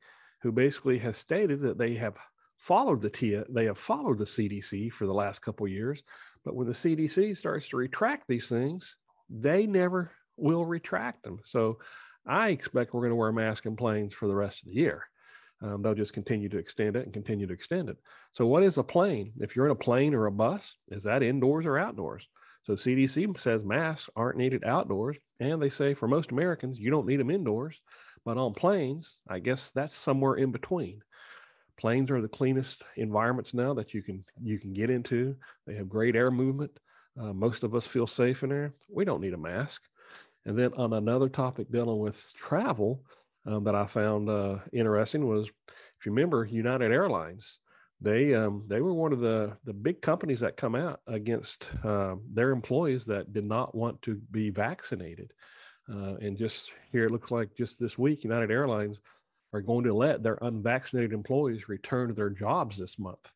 who 0.44 0.52
basically 0.52 1.00
has 1.00 1.18
stated 1.18 1.62
that 1.64 1.80
they 1.80 1.96
have 1.96 2.14
followed 2.58 3.02
the 3.02 3.10
T 3.10 3.42
they 3.50 3.66
have 3.66 3.80
followed 3.80 4.20
the 4.20 4.26
CDC 4.26 4.92
for 4.92 5.08
the 5.08 5.14
last 5.14 5.42
couple 5.42 5.68
years. 5.68 6.04
But 6.46 6.56
when 6.56 6.68
the 6.68 6.74
CDC 6.74 7.38
starts 7.38 7.70
to 7.70 7.78
retract 7.78 8.28
these 8.28 8.50
things, 8.50 8.96
they 9.30 9.68
never 9.68 10.12
will 10.38 10.66
retract 10.66 11.24
them. 11.24 11.40
So 11.44 11.80
I 12.28 12.50
expect 12.50 12.94
we're 12.94 13.02
going 13.02 13.12
to 13.12 13.16
wear 13.16 13.32
masks 13.32 13.66
in 13.66 13.76
planes 13.76 14.14
for 14.14 14.28
the 14.28 14.36
rest 14.36 14.64
of 14.64 14.70
the 14.70 14.76
year. 14.76 15.04
Um, 15.62 15.82
they'll 15.82 15.96
just 15.96 16.14
continue 16.14 16.48
to 16.50 16.58
extend 16.58 16.96
it 16.96 17.04
and 17.04 17.14
continue 17.14 17.46
to 17.46 17.54
extend 17.54 17.90
it. 17.90 17.98
So, 18.32 18.46
what 18.46 18.64
is 18.64 18.78
a 18.78 18.84
plane? 18.84 19.34
If 19.38 19.56
you're 19.56 19.66
in 19.66 19.72
a 19.72 19.76
plane 19.76 20.14
or 20.14 20.28
a 20.28 20.32
bus, 20.32 20.74
is 20.90 21.04
that 21.04 21.24
indoors 21.24 21.66
or 21.66 21.78
outdoors? 21.78 22.26
So, 22.62 22.74
CDC 22.74 23.38
says 23.40 23.64
masks 23.66 24.10
aren't 24.16 24.38
needed 24.38 24.64
outdoors, 24.64 25.18
and 25.42 25.62
they 25.62 25.70
say 25.70 25.94
for 25.94 26.08
most 26.08 26.32
Americans, 26.32 26.80
you 26.80 26.92
don't 26.92 27.08
need 27.08 27.20
them 27.20 27.30
indoors. 27.32 27.82
But 28.24 28.38
on 28.38 28.54
planes, 28.54 29.18
I 29.30 29.40
guess 29.40 29.72
that's 29.72 29.96
somewhere 29.96 30.36
in 30.36 30.52
between. 30.52 31.02
Planes 31.80 32.12
are 32.12 32.22
the 32.22 32.28
cleanest 32.28 32.84
environments 32.98 33.54
now 33.54 33.74
that 33.74 33.94
you 33.94 34.04
can 34.04 34.24
you 34.42 34.60
can 34.60 34.74
get 34.74 34.90
into. 34.90 35.36
They 35.66 35.76
have 35.76 35.88
great 35.88 36.16
air 36.16 36.30
movement. 36.30 36.72
Uh, 37.20 37.34
most 37.34 37.64
of 37.64 37.74
us 37.74 37.88
feel 37.88 38.08
safe 38.08 38.44
in 38.44 38.50
there. 38.50 38.74
We 38.90 39.06
don't 39.06 39.22
need 39.22 39.34
a 39.34 39.38
mask. 39.38 39.82
And 40.46 40.58
then 40.58 40.74
on 40.76 40.94
another 40.94 41.30
topic 41.30 41.72
dealing 41.72 42.00
with 42.00 42.32
travel, 42.36 43.04
um, 43.46 43.64
that 43.64 43.76
I 43.76 43.86
found 43.86 44.30
uh, 44.30 44.58
interesting 44.74 45.28
was, 45.28 45.48
if 45.48 46.06
you 46.06 46.12
remember, 46.12 46.46
United 46.46 46.92
Airlines, 46.92 47.60
they 48.02 48.34
um, 48.34 48.64
they 48.68 48.82
were 48.82 48.94
one 48.94 49.14
of 49.14 49.20
the 49.20 49.58
the 49.66 49.74
big 49.74 50.02
companies 50.02 50.40
that 50.42 50.58
come 50.58 50.76
out 50.76 51.02
against 51.08 51.68
uh, 51.84 52.16
their 52.34 52.52
employees 52.52 53.06
that 53.06 53.34
did 53.34 53.46
not 53.46 53.76
want 53.76 54.02
to 54.04 54.16
be 54.32 54.50
vaccinated. 54.50 55.34
Uh, 55.92 56.16
and 56.22 56.38
just 56.38 56.72
here, 56.92 57.06
it 57.06 57.12
looks 57.12 57.32
like 57.32 57.50
just 57.58 57.80
this 57.80 57.98
week, 57.98 58.24
United 58.24 58.52
Airlines 58.52 59.00
are 59.54 59.62
going 59.62 59.84
to 59.86 59.94
let 59.94 60.22
their 60.24 60.38
unvaccinated 60.42 61.14
employees 61.14 61.70
return 61.70 62.08
to 62.08 62.14
their 62.14 62.30
jobs 62.30 62.78
this 62.78 63.00
month. 63.00 63.32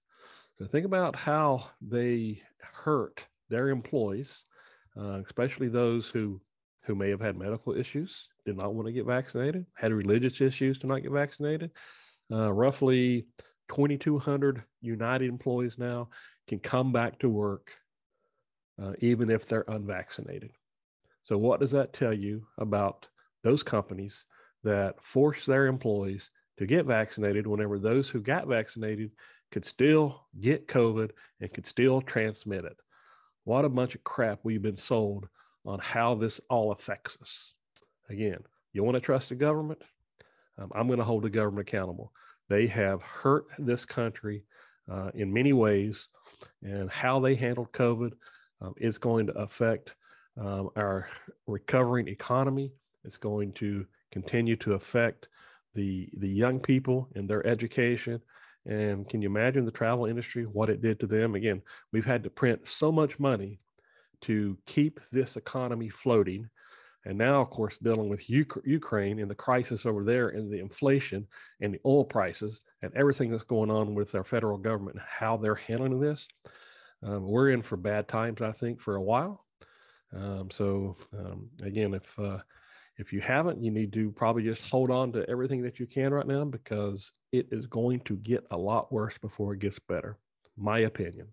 So 0.60 0.65
think 0.65 0.86
about 0.86 1.15
how 1.15 1.70
they 1.82 2.41
hurt 2.60 3.25
their 3.50 3.70
employees, 3.70 4.46
uh, 5.00 5.22
especially 5.25 5.70
those 5.70 6.10
who 6.10 6.41
who 6.86 6.96
may 6.96 7.10
have 7.10 7.22
had 7.22 7.38
medical 7.38 7.74
issues, 7.74 8.27
did 8.46 8.58
not 8.58 8.74
want 8.74 8.88
to 8.88 8.91
get 8.91 9.05
vaccinated, 9.05 9.65
had 9.74 9.93
religious 9.93 10.41
issues 10.41 10.77
to 10.77 10.88
not 10.88 11.01
get 11.01 11.13
vaccinated. 11.13 11.72
Uh, 12.29 12.51
roughly 12.51 13.25
2,200 13.70 14.63
United 14.82 15.29
employees 15.29 15.77
now 15.77 16.10
can 16.48 16.60
come 16.60 16.91
back 16.91 17.17
to 17.20 17.29
work 17.29 17.72
uh, 18.82 18.93
even 19.00 19.29
if 19.29 19.46
they're 19.46 19.65
unvaccinated. 19.67 20.51
So, 21.22 21.38
what 21.38 21.60
does 21.60 21.72
that 21.72 21.93
tell 21.93 22.13
you 22.13 22.46
about 22.58 23.08
those 23.43 23.63
companies 23.63 24.25
that 24.63 25.03
force 25.03 25.46
their 25.46 25.67
employees 25.67 26.29
to 26.58 26.65
get 26.65 26.86
vaccinated 26.86 27.48
whenever 27.48 27.79
those 27.79 28.10
who 28.10 28.22
got 28.22 28.48
vaccinated 28.48 29.12
could 29.51 29.65
still 29.65 30.25
get 30.39 30.67
COVID 30.67 31.12
and 31.41 31.53
could 31.53 31.65
still 31.65 32.01
transmit 32.01 32.65
it? 32.65 32.77
What 33.43 33.65
a 33.65 33.70
bunch 33.70 33.96
of 33.96 34.03
crap 34.03 34.39
we've 34.43 34.62
been 34.62 34.75
sold 34.75 35.27
on 35.65 35.79
how 35.79 36.15
this 36.15 36.39
all 36.50 36.72
affects 36.72 37.17
us. 37.22 37.53
Again, 38.10 38.39
you 38.74 38.84
want 38.84 38.96
to 38.96 39.01
trust 39.01 39.29
the 39.29 39.36
government? 39.36 39.82
Um, 40.58 40.72
I'm 40.75 40.88
going 40.88 41.00
to 41.00 41.05
hold 41.05 41.24
the 41.24 41.29
government 41.29 41.67
accountable. 41.67 42.12
They 42.50 42.67
have 42.67 43.01
hurt 43.01 43.46
this 43.58 43.86
country 43.86 44.43
uh, 44.91 45.12
in 45.13 45.32
many 45.34 45.53
ways, 45.53 46.08
and 46.62 46.89
how 46.89 47.20
they 47.20 47.36
handled 47.36 47.72
COVID 47.72 48.12
um, 48.62 48.74
is 48.77 48.98
going 48.98 49.27
to 49.27 49.34
affect 49.34 49.96
um, 50.38 50.70
our 50.75 51.08
recovering 51.48 52.08
economy. 52.08 52.72
It's 53.03 53.17
going 53.17 53.53
to 53.53 53.86
continue 54.13 54.55
to 54.58 54.74
affect 54.74 55.27
the 55.74 56.08
the 56.17 56.29
young 56.29 56.60
people 56.60 57.10
and 57.15 57.27
their 57.27 57.46
education. 57.46 58.22
And 58.65 59.10
can 59.10 59.22
you 59.22 59.27
imagine 59.27 59.65
the 59.65 59.72
travel 59.72 60.05
industry, 60.05 60.43
what 60.46 60.70
it 60.70 60.82
did 60.82 61.00
to 61.00 61.08
them? 61.08 61.36
Again, 61.36 61.62
we've 61.91 62.05
had 62.05 62.24
to 62.24 62.29
print 62.29 62.65
so 62.65 62.91
much 62.91 63.20
money 63.20 63.60
to 64.22 64.58
keep 64.65 65.01
this 65.12 65.36
economy 65.36 65.89
floating. 65.89 66.50
And 67.05 67.17
now, 67.17 67.41
of 67.41 67.50
course, 67.50 67.77
dealing 67.79 68.08
with 68.08 68.29
Ukraine 68.29 69.20
and 69.20 69.29
the 69.29 69.36
crisis 69.36 69.86
over 69.86 70.05
there 70.05 70.29
and 70.29 70.50
the 70.50 70.60
inflation 70.60 71.27
and 71.60 71.74
the 71.74 71.82
oil 71.86 72.05
prices 72.05 72.62
and 72.82 72.93
everything 72.96 73.29
that's 73.32 73.43
going 73.43 73.70
on 73.70 73.96
with 73.96 74.15
our 74.15 74.24
federal 74.24 74.58
government 74.58 74.96
and 74.96 75.05
how 75.05 75.36
they're 75.36 75.55
handling 75.55 76.00
this. 76.00 76.25
Um, 77.01 77.27
we're 77.27 77.50
in 77.50 77.62
for 77.62 77.75
bad 77.75 78.08
times, 78.08 78.41
I 78.41 78.53
think, 78.53 78.79
for 78.79 78.96
a 78.96 79.01
while. 79.01 79.43
Um, 80.15 80.50
so, 80.50 80.96
um, 81.20 81.50
again, 81.62 81.93
if 81.93 82.20
uh, 82.20 82.38
if 82.97 83.12
you 83.12 83.21
haven't, 83.21 83.63
you 83.63 83.71
need 83.71 83.91
to 83.93 84.12
probably 84.12 84.43
just 84.43 84.69
hold 84.69 84.91
on 84.91 85.12
to 85.13 85.27
everything 85.29 85.63
that 85.63 85.79
you 85.79 85.88
can 85.88 86.13
right 86.13 86.27
now 86.27 86.45
because 86.45 87.12
it 87.31 87.47
is 87.51 87.65
going 87.65 88.01
to 88.01 88.15
get 88.17 88.45
a 88.51 88.57
lot 88.57 88.91
worse 88.91 89.17
before 89.17 89.53
it 89.53 89.59
gets 89.59 89.79
better. 89.79 90.17
My 90.55 90.79
opinion. 90.79 91.27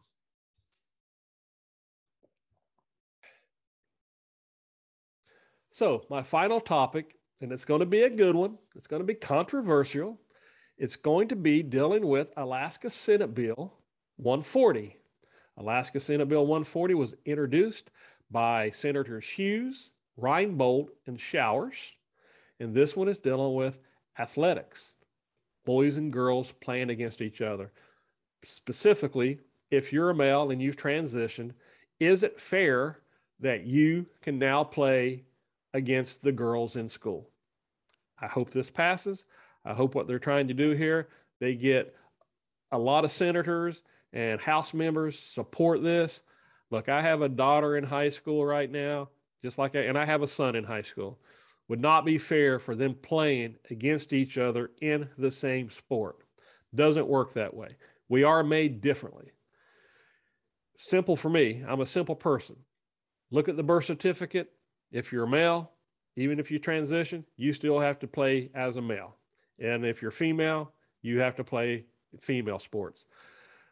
So, 5.73 6.05
my 6.11 6.23
final 6.23 6.61
topic, 6.61 7.17
and 7.41 7.53
it's 7.53 7.65
going 7.65 7.81
to 7.81 7.87
be 7.87 8.03
a 8.03 8.11
good 8.11 8.35
one, 8.35 8.59
it's 8.75 8.87
going 8.87 9.01
to 9.01 9.07
be 9.07 9.15
controversial. 9.15 10.21
It's 10.79 10.97
going 10.97 11.29
to 11.29 11.37
be 11.37 11.63
dealing 11.63 12.07
with 12.07 12.29
Alaska 12.37 12.89
Senate 12.89 13.35
Bill 13.35 13.75
140. 14.17 14.97
Alaska 15.59 16.01
Senate 16.01 16.29
Bill 16.29 16.47
140 16.47 16.95
was 16.95 17.15
introduced 17.27 17.91
by 18.31 18.71
Senators 18.71 19.27
Hughes, 19.27 19.91
Reinbold, 20.21 20.89
and 21.07 21.19
Showers. 21.19 21.77
And 22.59 22.75
this 22.75 22.95
one 22.95 23.09
is 23.09 23.19
dealing 23.19 23.55
with 23.55 23.79
athletics, 24.19 24.95
boys 25.65 25.97
and 25.97 26.13
girls 26.13 26.53
playing 26.61 26.91
against 26.91 27.23
each 27.23 27.41
other. 27.41 27.73
Specifically, 28.45 29.39
if 29.71 29.93
you're 29.93 30.11
a 30.11 30.15
male 30.15 30.51
and 30.51 30.61
you've 30.61 30.77
transitioned, 30.77 31.53
is 31.99 32.23
it 32.23 32.41
fair 32.41 32.99
that 33.41 33.67
you 33.67 34.07
can 34.23 34.39
now 34.39 34.63
play 34.63 35.25
against 35.75 36.23
the 36.23 36.33
girls 36.33 36.77
in 36.77 36.89
school. 36.89 37.29
I 38.21 38.27
hope 38.27 38.51
this 38.51 38.71
passes. 38.71 39.25
I 39.65 39.73
hope 39.73 39.95
what 39.95 40.07
they're 40.07 40.19
trying 40.19 40.49
to 40.49 40.55
do 40.55 40.71
here, 40.71 41.09
they 41.39 41.55
get 41.55 41.95
a 42.73 42.79
lot 42.79 43.05
of 43.05 43.13
senators 43.13 43.83
and 44.13 44.41
House 44.41 44.75
members 44.75 45.19
support 45.19 45.83
this. 45.83 46.21
Look, 46.71 46.89
I 46.89 47.03
have 47.03 47.23
a 47.23 47.29
daughter 47.29 47.77
in 47.77 47.85
high 47.85 48.09
school 48.09 48.45
right 48.45 48.71
now, 48.71 49.09
just 49.43 49.59
like 49.59 49.75
I, 49.75 49.81
and 49.81 49.99
I 49.99 50.05
have 50.05 50.23
a 50.23 50.29
son 50.29 50.57
in 50.57 50.65
high 50.65 50.83
school. 50.83 51.19
would 51.69 51.81
not 51.81 52.05
be 52.05 52.19
fair 52.19 52.59
for 52.59 52.75
them 52.75 52.95
playing 52.95 53.57
against 53.71 54.13
each 54.13 54.39
other 54.39 54.71
in 54.81 55.09
the 55.19 55.31
same 55.31 55.71
sport. 55.71 56.17
Doesn't 56.75 57.07
work 57.07 57.33
that 57.35 57.55
way. 57.55 57.77
We 58.09 58.25
are 58.25 58.43
made 58.43 58.81
differently. 58.81 59.31
Simple 60.79 61.17
for 61.17 61.29
me. 61.29 61.63
I'm 61.67 61.81
a 61.81 61.87
simple 61.87 62.17
person. 62.17 62.57
Look 63.31 63.49
at 63.49 63.57
the 63.57 63.63
birth 63.63 63.85
certificate. 63.85 64.51
If 64.91 65.13
you're 65.13 65.25
a 65.25 65.29
male, 65.29 65.71
even 66.17 66.41
if 66.41 66.51
you 66.51 66.59
transition, 66.59 67.25
you 67.37 67.53
still 67.53 67.79
have 67.79 67.99
to 68.01 68.09
play 68.09 68.51
as 68.55 68.77
a 68.77 68.83
male. 68.83 69.17
And 69.59 69.85
if 69.85 70.03
you're 70.03 70.11
female, 70.11 70.73
you 71.03 71.21
have 71.21 71.37
to 71.37 71.45
play 71.45 71.85
female 72.21 72.59
sports. 72.59 73.05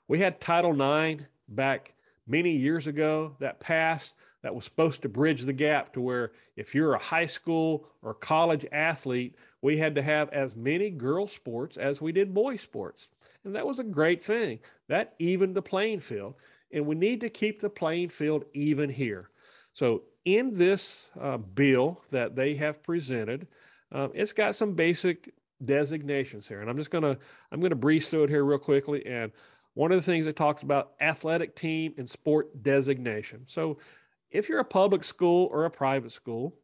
We 0.06 0.18
had 0.20 0.40
Title 0.40 0.72
IX 0.72 1.24
back 1.48 1.94
many 2.26 2.52
years 2.52 2.86
ago 2.86 3.36
that 3.40 3.58
passed 3.58 4.14
that 4.42 4.54
was 4.54 4.64
supposed 4.64 5.02
to 5.02 5.08
bridge 5.08 5.42
the 5.42 5.52
gap 5.52 5.92
to 5.94 6.00
where 6.00 6.32
if 6.56 6.74
you're 6.74 6.94
a 6.94 6.98
high 6.98 7.26
school 7.26 7.86
or 8.02 8.14
college 8.14 8.64
athlete, 8.72 9.34
we 9.62 9.76
had 9.76 9.94
to 9.96 10.02
have 10.02 10.28
as 10.30 10.54
many 10.54 10.90
girl 10.90 11.26
sports 11.26 11.76
as 11.76 12.00
we 12.00 12.12
did 12.12 12.32
boy 12.32 12.56
sports. 12.56 13.08
And 13.44 13.54
that 13.54 13.66
was 13.66 13.78
a 13.78 13.84
great 13.84 14.22
thing. 14.22 14.60
That 14.88 15.14
evened 15.18 15.54
the 15.54 15.62
playing 15.62 16.00
field. 16.00 16.34
And 16.72 16.86
we 16.86 16.94
need 16.94 17.20
to 17.22 17.28
keep 17.28 17.60
the 17.60 17.70
playing 17.70 18.10
field 18.10 18.44
even 18.52 18.90
here. 18.90 19.30
So, 19.72 20.02
in 20.24 20.54
this 20.54 21.06
uh, 21.18 21.38
bill 21.38 22.02
that 22.10 22.36
they 22.36 22.54
have 22.56 22.82
presented, 22.82 23.46
um, 23.92 24.10
it's 24.12 24.32
got 24.32 24.54
some 24.54 24.74
basic 24.74 25.32
designations 25.64 26.46
here. 26.46 26.60
And 26.60 26.68
I'm 26.68 26.76
just 26.76 26.90
going 26.90 27.04
to 27.04 27.16
I'm 27.50 27.60
going 27.60 27.70
to 27.70 27.76
breeze 27.76 28.10
through 28.10 28.24
it 28.24 28.30
here 28.30 28.44
real 28.44 28.58
quickly 28.58 29.04
and 29.06 29.32
one 29.78 29.92
of 29.92 29.96
the 29.96 30.02
things 30.02 30.26
it 30.26 30.34
talks 30.34 30.64
about 30.64 30.94
athletic 31.00 31.54
team 31.54 31.94
and 31.98 32.10
sport 32.10 32.64
designation. 32.64 33.44
So 33.46 33.78
if 34.30 34.48
you're 34.48 34.60
a 34.60 34.64
public 34.64 35.04
school 35.04 35.48
or 35.52 35.64
a 35.64 35.70
private 35.70 36.12
school, 36.12 36.54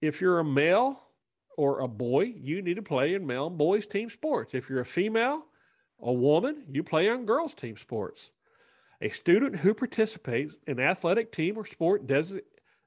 if 0.00 0.20
you're 0.20 0.38
a 0.38 0.44
male 0.44 1.00
or 1.56 1.80
a 1.80 1.88
boy, 1.88 2.34
you 2.36 2.62
need 2.62 2.74
to 2.76 2.82
play 2.82 3.14
in 3.14 3.26
male 3.26 3.46
and 3.46 3.58
boys 3.58 3.86
team 3.86 4.10
sports. 4.10 4.54
If 4.54 4.68
you're 4.68 4.80
a 4.80 4.86
female, 4.86 5.46
a 6.00 6.12
woman, 6.12 6.64
you 6.68 6.82
play 6.82 7.08
on 7.08 7.26
girls 7.26 7.54
team 7.54 7.76
sports. 7.76 8.30
A 9.00 9.10
student 9.10 9.56
who 9.56 9.74
participates 9.74 10.54
in 10.66 10.80
athletic 10.80 11.32
team 11.32 11.56
or 11.56 11.66
sport 11.66 12.06
des- 12.06 12.40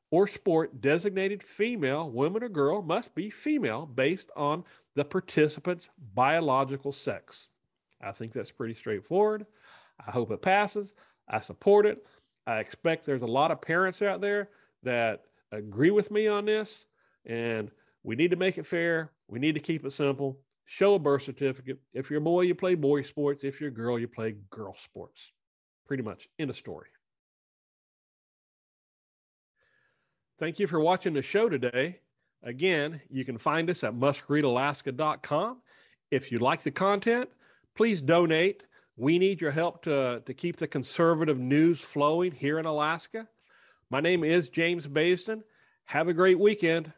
or 0.10 0.28
sport 0.28 0.80
designated 0.80 1.44
female, 1.44 2.10
woman, 2.10 2.44
or 2.44 2.50
girl 2.50 2.82
must 2.82 3.14
be 3.14 3.30
female 3.30 3.86
based 3.86 4.30
on 4.36 4.64
the 4.96 5.04
participant's 5.04 5.90
biological 6.14 6.94
sex. 6.94 7.50
I 8.02 8.12
think 8.12 8.32
that's 8.32 8.52
pretty 8.52 8.74
straightforward. 8.74 9.46
I 10.06 10.12
hope 10.12 10.32
it 10.32 10.42
passes. 10.42 10.94
I 11.28 11.40
support 11.40 11.86
it. 11.86 12.06
I 12.48 12.60
expect 12.60 13.06
there's 13.06 13.22
a 13.22 13.28
lot 13.28 13.52
of 13.52 13.62
parents 13.62 14.02
out 14.02 14.22
there 14.22 14.50
that 14.84 15.24
agree 15.52 15.92
with 15.92 16.10
me 16.10 16.28
on 16.28 16.46
this, 16.46 16.86
and 17.26 17.70
we 18.04 18.16
need 18.16 18.32
to 18.32 18.38
make 18.38 18.58
it 18.58 18.66
fair. 18.66 19.12
We 19.28 19.38
need 19.38 19.54
to 19.56 19.60
keep 19.60 19.86
it 19.86 19.92
simple. 19.92 20.40
Show 20.66 20.96
a 20.96 21.00
birth 21.00 21.24
certificate. 21.24 21.78
If 21.94 22.10
you're 22.10 22.20
a 22.20 22.24
boy, 22.24 22.42
you 22.42 22.56
play 22.56 22.76
boy 22.76 23.02
sports. 23.02 23.44
If 23.44 23.60
you're 23.60 23.70
a 23.70 23.74
girl, 23.74 24.00
you 24.00 24.08
play 24.08 24.36
girl 24.50 24.76
sports. 24.82 25.32
Pretty 25.88 26.04
much 26.04 26.30
in 26.40 26.50
a 26.50 26.54
story. 26.54 26.88
Thank 30.40 30.60
you 30.60 30.68
for 30.68 30.80
watching 30.80 31.14
the 31.14 31.22
show 31.22 31.50
today. 31.50 32.00
Again, 32.44 33.02
you 33.10 33.26
can 33.26 33.38
find 33.38 33.70
us 33.70 33.84
at 33.84 33.94
mustreadalaska.com. 33.94 35.58
If 36.12 36.32
you 36.32 36.40
like 36.40 36.64
the 36.64 36.72
content, 36.72 37.30
please 37.76 38.00
donate 38.00 38.64
we 38.98 39.20
need 39.20 39.40
your 39.40 39.52
help 39.52 39.84
to, 39.84 40.24
to 40.26 40.34
keep 40.34 40.58
the 40.58 40.68
conservative 40.68 41.38
news 41.38 41.82
flowing 41.82 42.32
here 42.32 42.58
in 42.58 42.66
Alaska. 42.66 43.28
My 43.92 44.02
name 44.02 44.24
is 44.24 44.50
James 44.50 44.88
Baisden. 44.88 45.44
Have 45.86 46.08
a 46.08 46.14
great 46.14 46.40
weekend. 46.40 46.92